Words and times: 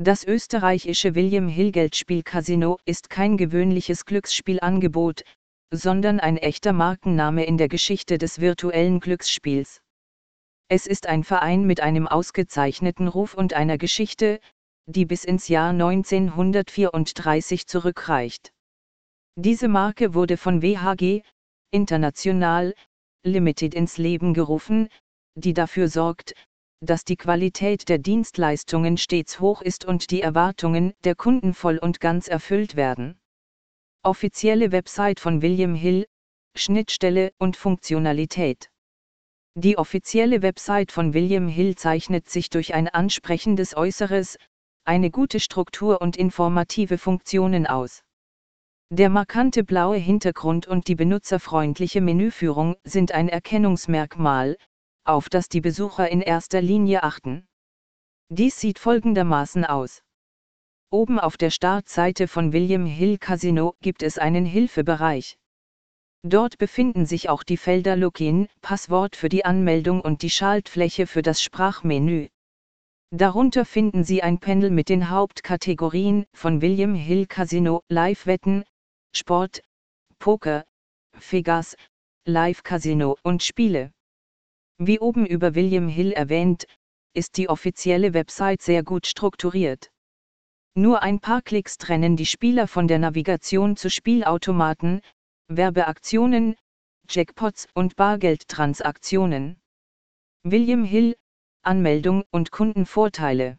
Das 0.00 0.22
österreichische 0.22 1.16
William 1.16 1.48
Hill 1.48 1.72
Geldspiel 1.72 2.22
Casino 2.22 2.78
ist 2.84 3.10
kein 3.10 3.36
gewöhnliches 3.36 4.04
Glücksspielangebot, 4.04 5.24
sondern 5.72 6.20
ein 6.20 6.36
echter 6.36 6.72
Markenname 6.72 7.44
in 7.44 7.58
der 7.58 7.66
Geschichte 7.66 8.16
des 8.16 8.40
virtuellen 8.40 9.00
Glücksspiels. 9.00 9.80
Es 10.68 10.86
ist 10.86 11.08
ein 11.08 11.24
Verein 11.24 11.64
mit 11.64 11.80
einem 11.80 12.06
ausgezeichneten 12.06 13.08
Ruf 13.08 13.34
und 13.34 13.54
einer 13.54 13.76
Geschichte, 13.76 14.38
die 14.86 15.04
bis 15.04 15.24
ins 15.24 15.48
Jahr 15.48 15.70
1934 15.70 17.66
zurückreicht. 17.66 18.52
Diese 19.34 19.66
Marke 19.66 20.14
wurde 20.14 20.36
von 20.36 20.62
WHG, 20.62 21.22
International, 21.72 22.72
Limited 23.24 23.74
ins 23.74 23.98
Leben 23.98 24.32
gerufen, 24.32 24.90
die 25.34 25.54
dafür 25.54 25.88
sorgt, 25.88 26.34
dass 26.80 27.04
die 27.04 27.16
Qualität 27.16 27.88
der 27.88 27.98
Dienstleistungen 27.98 28.96
stets 28.96 29.40
hoch 29.40 29.62
ist 29.62 29.84
und 29.84 30.10
die 30.10 30.22
Erwartungen 30.22 30.94
der 31.04 31.14
Kunden 31.14 31.54
voll 31.54 31.78
und 31.78 32.00
ganz 32.00 32.28
erfüllt 32.28 32.76
werden. 32.76 33.18
Offizielle 34.02 34.70
Website 34.70 35.20
von 35.20 35.42
William 35.42 35.74
Hill, 35.74 36.06
Schnittstelle 36.54 37.32
und 37.38 37.56
Funktionalität. 37.56 38.70
Die 39.54 39.76
offizielle 39.76 40.42
Website 40.42 40.92
von 40.92 41.14
William 41.14 41.48
Hill 41.48 41.74
zeichnet 41.74 42.28
sich 42.28 42.48
durch 42.48 42.74
ein 42.74 42.88
ansprechendes 42.88 43.76
Äußeres, 43.76 44.36
eine 44.84 45.10
gute 45.10 45.40
Struktur 45.40 46.00
und 46.00 46.16
informative 46.16 46.96
Funktionen 46.96 47.66
aus. 47.66 48.02
Der 48.90 49.10
markante 49.10 49.64
blaue 49.64 49.98
Hintergrund 49.98 50.66
und 50.66 50.88
die 50.88 50.94
benutzerfreundliche 50.94 52.00
Menüführung 52.00 52.76
sind 52.84 53.12
ein 53.12 53.28
Erkennungsmerkmal, 53.28 54.56
auf 55.08 55.28
das 55.28 55.48
die 55.48 55.60
Besucher 55.60 56.10
in 56.10 56.20
erster 56.20 56.60
Linie 56.60 57.02
achten. 57.02 57.48
Dies 58.28 58.60
sieht 58.60 58.78
folgendermaßen 58.78 59.64
aus. 59.64 60.02
Oben 60.90 61.18
auf 61.18 61.36
der 61.36 61.50
Startseite 61.50 62.28
von 62.28 62.52
William 62.52 62.86
Hill 62.86 63.18
Casino 63.18 63.74
gibt 63.80 64.02
es 64.02 64.18
einen 64.18 64.44
Hilfebereich. 64.44 65.38
Dort 66.22 66.58
befinden 66.58 67.06
sich 67.06 67.28
auch 67.28 67.42
die 67.42 67.56
Felder 67.56 67.96
Login, 67.96 68.48
Passwort 68.60 69.16
für 69.16 69.28
die 69.28 69.44
Anmeldung 69.44 70.00
und 70.00 70.22
die 70.22 70.30
Schaltfläche 70.30 71.06
für 71.06 71.22
das 71.22 71.42
Sprachmenü. 71.42 72.28
Darunter 73.10 73.64
finden 73.64 74.04
Sie 74.04 74.22
ein 74.22 74.38
Panel 74.38 74.70
mit 74.70 74.90
den 74.90 75.08
Hauptkategorien 75.08 76.26
von 76.34 76.60
William 76.60 76.94
Hill 76.94 77.26
Casino, 77.26 77.82
Live-Wetten, 77.88 78.64
Sport, 79.14 79.62
Poker, 80.18 80.66
Vegas, 81.30 81.76
Live-Casino 82.26 83.16
und 83.22 83.42
Spiele. 83.42 83.92
Wie 84.78 85.00
oben 85.00 85.26
über 85.26 85.56
William 85.56 85.88
Hill 85.88 86.12
erwähnt, 86.12 86.66
ist 87.12 87.36
die 87.36 87.48
offizielle 87.48 88.14
Website 88.14 88.62
sehr 88.62 88.84
gut 88.84 89.06
strukturiert. 89.06 89.90
Nur 90.74 91.02
ein 91.02 91.18
paar 91.18 91.42
Klicks 91.42 91.78
trennen 91.78 92.16
die 92.16 92.26
Spieler 92.26 92.68
von 92.68 92.86
der 92.86 93.00
Navigation 93.00 93.76
zu 93.76 93.90
Spielautomaten, 93.90 95.00
Werbeaktionen, 95.48 96.54
Jackpots 97.08 97.66
und 97.74 97.96
Bargeldtransaktionen. 97.96 99.60
William 100.44 100.84
Hill, 100.84 101.16
Anmeldung 101.62 102.22
und 102.30 102.52
Kundenvorteile. 102.52 103.58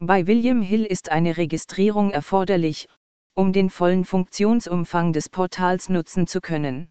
Bei 0.00 0.26
William 0.26 0.62
Hill 0.62 0.84
ist 0.84 1.10
eine 1.10 1.36
Registrierung 1.36 2.10
erforderlich, 2.10 2.88
um 3.34 3.52
den 3.52 3.70
vollen 3.70 4.04
Funktionsumfang 4.04 5.12
des 5.12 5.28
Portals 5.28 5.88
nutzen 5.88 6.26
zu 6.26 6.40
können. 6.40 6.90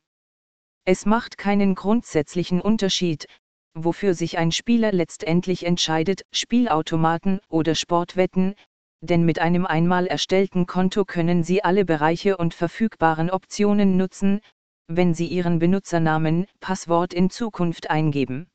Es 0.86 1.06
macht 1.06 1.38
keinen 1.38 1.76
grundsätzlichen 1.76 2.59
Unterschied, 2.59 3.28
wofür 3.73 4.14
sich 4.14 4.38
ein 4.38 4.52
Spieler 4.52 4.92
letztendlich 4.92 5.66
entscheidet, 5.66 6.23
Spielautomaten 6.34 7.40
oder 7.48 7.73
Sportwetten, 7.73 8.56
denn 9.02 9.23
mit 9.23 9.40
einem 9.40 9.66
einmal 9.66 10.08
erstellten 10.08 10.66
Konto 10.67 11.06
können 11.06 11.44
Sie 11.44 11.64
alle 11.64 11.86
Bereiche 11.86 12.38
und 12.38 12.53
verfügbaren 12.53 13.30
Optionen 13.30 13.98
nutzen, 13.98 14.42
wenn 14.88 15.14
Sie 15.14 15.28
Ihren 15.28 15.59
Benutzernamen, 15.59 16.48
Passwort 16.59 17.13
in 17.13 17.29
Zukunft 17.29 17.90
eingeben. 17.90 18.47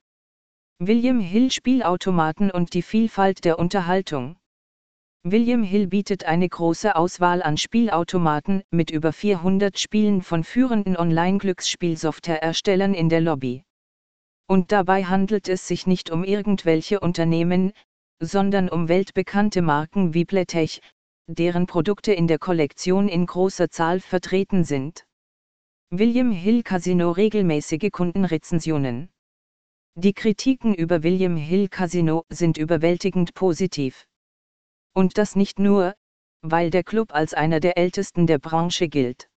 William 0.78 1.20
Hill 1.20 1.50
Spielautomaten 1.50 2.50
und 2.50 2.74
die 2.74 2.82
Vielfalt 2.82 3.44
der 3.44 3.58
Unterhaltung. 3.58 4.36
William 5.24 5.62
Hill 5.62 5.88
bietet 5.88 6.24
eine 6.24 6.48
große 6.48 6.94
Auswahl 6.96 7.42
an 7.42 7.56
Spielautomaten 7.56 8.62
mit 8.70 8.90
über 8.90 9.12
400 9.12 9.78
Spielen 9.78 10.22
von 10.22 10.44
führenden 10.44 10.96
Online-Glücksspielsoftware-Erstellern 10.96 12.94
in 12.94 13.08
der 13.08 13.20
Lobby. 13.20 13.64
Und 14.46 14.72
dabei 14.72 15.04
handelt 15.04 15.48
es 15.48 15.68
sich 15.68 15.86
nicht 15.86 16.10
um 16.10 16.24
irgendwelche 16.24 17.00
Unternehmen, 17.00 17.72
sondern 18.20 18.68
um 18.68 18.88
weltbekannte 18.88 19.60
Marken 19.60 20.14
wie 20.14 20.24
Playtech, 20.24 20.80
deren 21.26 21.66
Produkte 21.66 22.12
in 22.12 22.26
der 22.26 22.38
Kollektion 22.38 23.08
in 23.08 23.26
großer 23.26 23.68
Zahl 23.68 24.00
vertreten 24.00 24.64
sind. 24.64 25.04
William 25.90 26.32
Hill 26.32 26.62
Casino 26.62 27.10
regelmäßige 27.10 27.90
Kundenrezensionen. 27.92 29.10
Die 29.94 30.14
Kritiken 30.14 30.74
über 30.74 31.02
William 31.02 31.36
Hill 31.36 31.68
Casino 31.68 32.24
sind 32.30 32.56
überwältigend 32.56 33.34
positiv. 33.34 34.06
Und 34.98 35.16
das 35.16 35.36
nicht 35.36 35.60
nur, 35.60 35.94
weil 36.42 36.70
der 36.70 36.82
Club 36.82 37.14
als 37.14 37.32
einer 37.32 37.60
der 37.60 37.78
ältesten 37.78 38.26
der 38.26 38.40
Branche 38.40 38.88
gilt. 38.88 39.28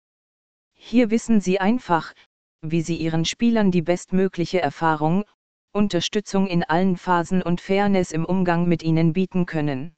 Hier 0.72 1.10
wissen 1.10 1.42
Sie 1.42 1.60
einfach, 1.60 2.14
wie 2.62 2.80
Sie 2.80 2.96
Ihren 2.96 3.26
Spielern 3.26 3.70
die 3.70 3.82
bestmögliche 3.82 4.62
Erfahrung 4.62 5.24
Unterstützung 5.74 6.46
in 6.46 6.64
allen 6.64 6.96
Phasen 6.96 7.42
und 7.42 7.60
Fairness 7.60 8.10
im 8.10 8.24
Umgang 8.24 8.68
mit 8.68 8.82
ihnen 8.82 9.12
bieten 9.12 9.44
können. 9.44 9.94